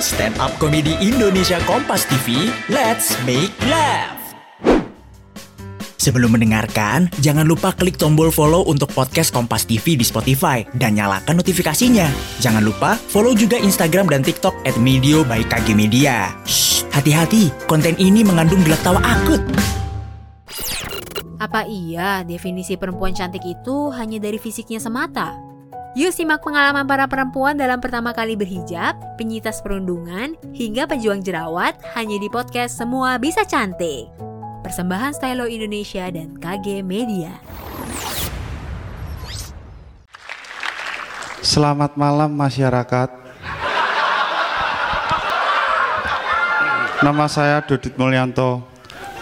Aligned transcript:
Stand 0.00 0.40
up 0.40 0.56
komedi 0.56 0.96
Indonesia 1.04 1.60
Kompas 1.68 2.08
TV, 2.08 2.48
let's 2.72 3.12
make 3.28 3.52
laugh. 3.68 4.16
Sebelum 6.00 6.32
mendengarkan, 6.32 7.12
jangan 7.20 7.44
lupa 7.44 7.76
klik 7.76 8.00
tombol 8.00 8.32
follow 8.32 8.64
untuk 8.64 8.88
podcast 8.96 9.28
Kompas 9.28 9.68
TV 9.68 10.00
di 10.00 10.04
Spotify 10.08 10.64
dan 10.72 10.96
nyalakan 10.96 11.44
notifikasinya. 11.44 12.08
Jangan 12.40 12.64
lupa 12.64 12.96
follow 12.96 13.36
juga 13.36 13.60
Instagram 13.60 14.08
dan 14.08 14.24
TikTok 14.24 14.56
at 14.64 14.80
Medio 14.80 15.20
by 15.20 15.44
KG 15.44 15.76
Media. 15.76 16.32
Hati-hati, 16.96 17.52
konten 17.68 17.92
ini 18.00 18.24
mengandung 18.24 18.64
gelak 18.64 18.80
tawa 18.80 19.04
akut. 19.04 19.44
Apa 21.36 21.68
iya 21.68 22.24
definisi 22.24 22.80
perempuan 22.80 23.12
cantik 23.12 23.44
itu 23.44 23.92
hanya 23.92 24.16
dari 24.16 24.40
fisiknya 24.40 24.80
semata? 24.80 25.49
Yuk 25.98 26.14
simak 26.14 26.38
pengalaman 26.46 26.86
para 26.86 27.10
perempuan 27.10 27.58
dalam 27.58 27.82
pertama 27.82 28.14
kali 28.14 28.38
berhijab, 28.38 28.94
penyitas 29.18 29.58
perundungan, 29.58 30.38
hingga 30.54 30.86
pejuang 30.86 31.18
jerawat 31.18 31.74
hanya 31.98 32.14
di 32.14 32.30
podcast 32.30 32.78
Semua 32.78 33.18
Bisa 33.18 33.42
Cantik. 33.42 34.06
Persembahan 34.62 35.18
Stylo 35.18 35.50
Indonesia 35.50 36.06
dan 36.14 36.38
KG 36.38 36.86
Media. 36.86 37.34
Selamat 41.42 41.98
malam 41.98 42.38
masyarakat. 42.38 43.10
Nama 47.02 47.26
saya 47.26 47.66
Dodit 47.66 47.98
Mulyanto. 47.98 48.62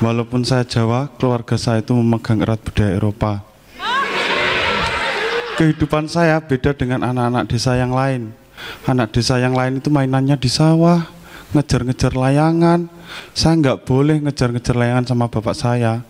Walaupun 0.04 0.44
saya 0.44 0.68
Jawa, 0.68 1.08
keluarga 1.16 1.56
saya 1.56 1.80
itu 1.80 1.96
memegang 1.96 2.44
erat 2.44 2.60
budaya 2.60 2.92
Eropa. 3.00 3.47
Kehidupan 5.58 6.06
saya 6.06 6.38
beda 6.38 6.70
dengan 6.70 7.02
anak-anak 7.02 7.50
desa 7.50 7.74
yang 7.74 7.90
lain. 7.90 8.30
Anak 8.86 9.10
desa 9.10 9.42
yang 9.42 9.58
lain 9.58 9.82
itu 9.82 9.90
mainannya 9.90 10.38
di 10.38 10.46
sawah, 10.46 11.02
ngejar-ngejar 11.50 12.14
layangan. 12.14 12.86
Saya 13.34 13.58
nggak 13.58 13.82
boleh 13.82 14.22
ngejar-ngejar 14.22 14.78
layangan 14.78 15.10
sama 15.10 15.26
bapak 15.26 15.58
saya. 15.58 16.06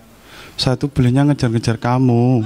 Saya 0.61 0.77
tuh 0.77 0.93
bolehnya 0.93 1.25
ngejar-ngejar 1.33 1.81
kamu. 1.81 2.45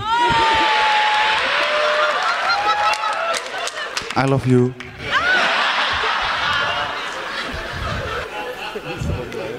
I 4.15 4.25
love 4.31 4.47
you. 4.47 4.71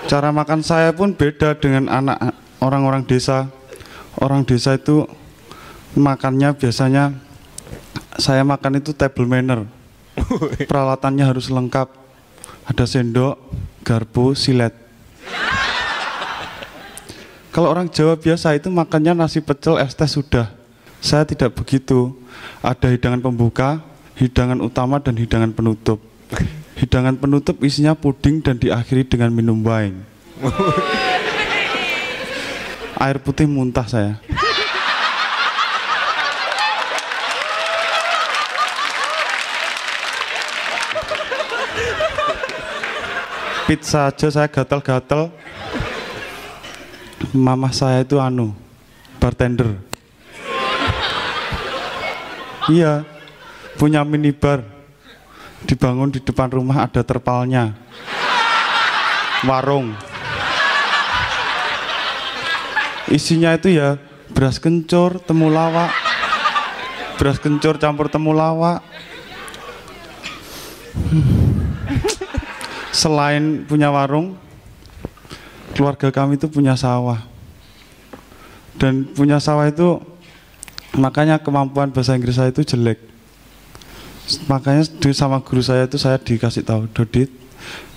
Cara 0.08 0.32
makan 0.32 0.64
saya 0.64 0.96
pun 0.96 1.12
beda 1.12 1.60
dengan 1.60 1.92
anak 1.92 2.40
orang-orang 2.64 3.04
desa. 3.04 3.52
Orang 4.16 4.48
desa 4.48 4.80
itu 4.80 5.04
makannya 6.00 6.56
biasanya 6.56 7.33
saya 8.18 8.46
makan 8.46 8.82
itu 8.82 8.94
table 8.94 9.26
manner. 9.26 9.66
Peralatannya 10.70 11.26
harus 11.26 11.50
lengkap. 11.50 11.90
Ada 12.64 12.88
sendok, 12.88 13.36
garpu, 13.84 14.38
silet. 14.38 14.72
Kalau 17.54 17.70
orang 17.70 17.86
Jawa 17.86 18.18
biasa 18.18 18.58
itu 18.58 18.72
makannya 18.74 19.14
nasi 19.14 19.38
pecel, 19.38 19.78
es 19.78 19.94
teh 19.94 20.10
sudah. 20.10 20.50
Saya 21.04 21.28
tidak 21.28 21.54
begitu. 21.54 22.16
Ada 22.66 22.90
hidangan 22.90 23.22
pembuka, 23.22 23.84
hidangan 24.18 24.58
utama 24.64 24.98
dan 24.98 25.14
hidangan 25.20 25.54
penutup. 25.54 26.02
Hidangan 26.74 27.20
penutup 27.20 27.62
isinya 27.62 27.94
puding 27.94 28.42
dan 28.42 28.58
diakhiri 28.58 29.06
dengan 29.06 29.30
minum 29.30 29.62
wine. 29.62 30.02
Air 33.04 33.22
putih 33.22 33.46
muntah 33.46 33.86
saya. 33.86 34.18
Pizza 43.64 44.12
aja 44.12 44.28
saya 44.28 44.48
gatal-gatal. 44.52 45.32
Mama 47.32 47.72
saya 47.72 48.04
itu 48.04 48.20
anu, 48.20 48.52
bartender. 49.18 49.80
Iya, 52.68 53.08
punya 53.80 54.04
minibar. 54.04 54.68
Dibangun 55.64 56.12
di 56.12 56.20
depan 56.20 56.52
rumah 56.52 56.84
ada 56.84 57.00
terpalnya. 57.08 57.72
Warung. 59.48 59.96
Isinya 63.08 63.56
itu 63.56 63.72
ya 63.72 63.96
beras 64.36 64.60
kencur, 64.60 65.24
temulawak. 65.24 65.92
Beras 67.16 67.40
kencur 67.40 67.80
campur 67.80 68.12
temulawak. 68.12 68.84
Selain 72.94 73.66
punya 73.66 73.90
warung, 73.90 74.38
keluarga 75.74 76.14
kami 76.14 76.38
itu 76.38 76.46
punya 76.46 76.78
sawah. 76.78 77.26
Dan 78.78 79.10
punya 79.10 79.42
sawah 79.42 79.66
itu 79.66 79.98
makanya 80.94 81.42
kemampuan 81.42 81.90
bahasa 81.90 82.14
Inggris 82.14 82.38
saya 82.38 82.54
itu 82.54 82.62
jelek. 82.62 83.02
Makanya 84.46 84.86
sama 85.12 85.42
guru 85.42 85.66
saya 85.66 85.90
itu 85.90 85.98
saya 85.98 86.22
dikasih 86.22 86.64
tahu 86.64 86.88
Dodit 86.94 87.28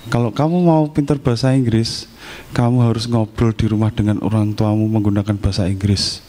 kalau 0.07 0.31
kamu 0.31 0.63
mau 0.63 0.87
pintar 0.87 1.19
bahasa 1.19 1.51
Inggris 1.51 2.07
kamu 2.55 2.79
harus 2.87 3.11
ngobrol 3.11 3.51
di 3.51 3.67
rumah 3.67 3.91
dengan 3.91 4.23
orang 4.23 4.55
tuamu 4.55 4.87
menggunakan 4.87 5.35
bahasa 5.35 5.67
Inggris. 5.67 6.23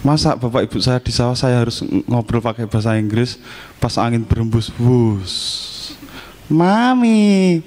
Masa 0.00 0.36
bapak 0.36 0.68
ibu 0.68 0.80
saya 0.80 1.00
di 1.00 1.12
sawah 1.12 1.36
saya 1.36 1.60
harus 1.60 1.84
ngobrol 2.08 2.40
pakai 2.40 2.64
bahasa 2.64 2.96
Inggris 2.96 3.36
pas 3.76 3.96
angin 4.00 4.24
berembus 4.24 4.72
wus 4.80 5.75
mami 6.46 7.62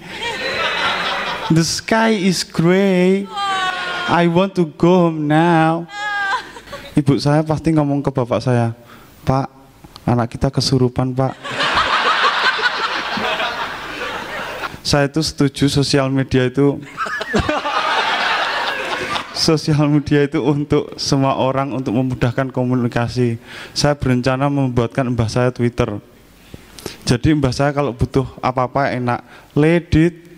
the 1.52 1.64
sky 1.64 2.16
is 2.16 2.44
gray 2.44 3.28
I 4.10 4.26
want 4.26 4.58
to 4.58 4.66
go 4.66 5.06
home 5.06 5.30
now. 5.30 5.86
Ibu 6.98 7.22
saya 7.22 7.46
pasti 7.46 7.70
ngomong 7.78 8.02
ke 8.02 8.10
bapak 8.10 8.42
saya 8.42 8.74
pak 9.22 9.46
anak 10.02 10.34
kita 10.34 10.50
kesurupan 10.50 11.14
pak. 11.14 11.38
Saya 14.82 15.06
itu 15.06 15.22
setuju 15.22 15.70
sosial 15.70 16.10
media 16.10 16.50
itu 16.50 16.82
sosial 19.38 19.86
media 19.86 20.26
itu 20.26 20.42
untuk 20.42 20.98
semua 20.98 21.38
orang 21.38 21.70
untuk 21.78 21.94
memudahkan 21.94 22.50
komunikasi. 22.50 23.38
Saya 23.78 23.94
berencana 23.94 24.50
membuatkan 24.50 25.06
mbah 25.14 25.30
saya 25.30 25.54
Twitter 25.54 26.02
jadi 27.10 27.34
mbah 27.34 27.50
saya 27.50 27.74
kalau 27.74 27.90
butuh 27.90 28.30
apa-apa 28.38 28.94
enak. 28.94 29.26
Ledit 29.58 30.30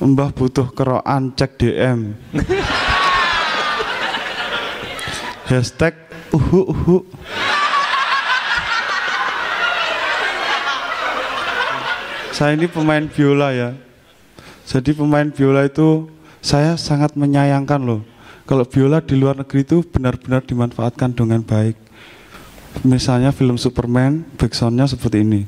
mbah 0.00 0.32
butuh 0.32 0.72
keroan 0.72 1.36
cek 1.36 1.60
DM 1.60 2.16
hashtag 5.52 5.92
uhu 6.32 6.72
uhu. 6.72 6.96
Saya 12.32 12.56
ini 12.56 12.64
pemain 12.64 13.04
biola 13.04 13.52
ya. 13.52 13.76
Jadi 14.64 14.96
pemain 14.96 15.28
biola 15.28 15.68
itu 15.68 16.08
saya 16.40 16.80
sangat 16.80 17.12
menyayangkan 17.20 17.84
loh. 17.84 18.00
Kalau 18.48 18.64
biola 18.64 19.04
di 19.04 19.12
luar 19.12 19.36
negeri 19.36 19.60
itu 19.60 19.84
benar-benar 19.84 20.40
dimanfaatkan 20.40 21.12
dengan 21.12 21.44
baik 21.44 21.90
misalnya 22.86 23.34
film 23.34 23.58
Superman 23.58 24.24
backsoundnya 24.38 24.86
seperti 24.88 25.26
ini. 25.26 25.42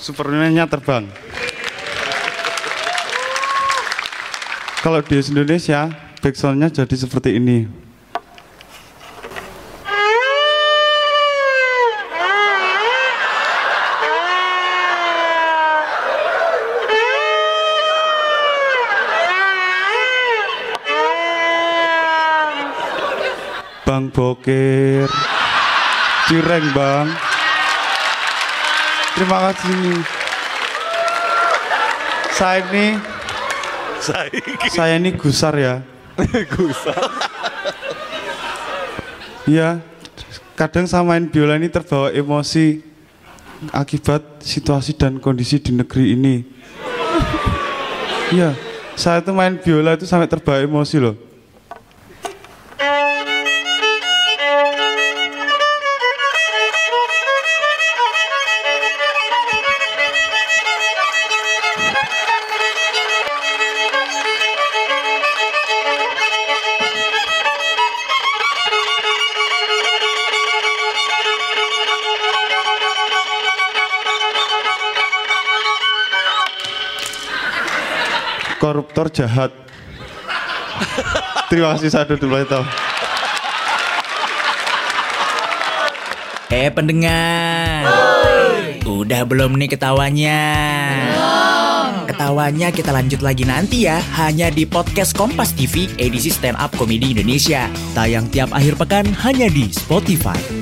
Superman-nya 0.00 0.66
terbang. 0.66 1.06
Kalau 4.80 5.04
di 5.04 5.20
Indonesia 5.20 5.92
backsoundnya 6.24 6.72
jadi 6.72 6.96
seperti 6.96 7.36
ini 7.36 7.79
Bang 23.90 24.06
Bokir. 24.06 25.10
Cireng 26.30 26.62
bang. 26.70 27.10
Terima 29.18 29.50
kasih. 29.50 29.98
Saya 32.30 32.62
ini 32.70 32.86
Saya 34.70 34.94
ini 34.94 35.10
gusar 35.18 35.58
ya. 35.58 35.82
Gusar. 36.54 37.02
Iya. 39.50 39.82
Kadang 40.54 40.86
saya 40.86 41.02
main 41.02 41.26
biola 41.26 41.58
ini 41.58 41.66
terbawa 41.66 42.14
emosi 42.14 42.86
Akibat 43.74 44.22
situasi 44.38 44.94
dan 44.94 45.18
kondisi 45.18 45.58
di 45.58 45.74
negeri 45.74 46.14
ini. 46.14 46.46
Iya. 48.30 48.54
Saya 48.94 49.18
tuh 49.18 49.34
main 49.34 49.58
biola 49.58 49.98
itu 49.98 50.06
sampai 50.06 50.30
terbawa 50.30 50.62
emosi 50.62 51.02
loh 51.02 51.29
koruptor 78.60 79.08
jahat. 79.08 79.48
Terima 81.48 81.74
kasih 81.74 81.88
saya 81.88 82.04
dulu 82.04 82.36
itu. 82.36 82.60
Eh 86.50 86.68
pendengar, 86.68 87.86
udah 88.84 89.22
belum 89.24 89.54
nih 89.56 89.70
ketawanya? 89.70 90.42
Ketawanya 92.10 92.74
kita 92.74 92.90
lanjut 92.90 93.22
lagi 93.22 93.46
nanti 93.46 93.86
ya, 93.86 94.02
hanya 94.18 94.50
di 94.50 94.66
podcast 94.66 95.14
Kompas 95.14 95.54
TV 95.54 95.86
edisi 95.96 96.28
Stand 96.28 96.58
Up 96.58 96.74
Komedi 96.74 97.14
Indonesia. 97.14 97.70
Tayang 97.94 98.26
tiap 98.34 98.50
akhir 98.50 98.76
pekan 98.76 99.06
hanya 99.22 99.46
di 99.46 99.70
Spotify. 99.70 100.59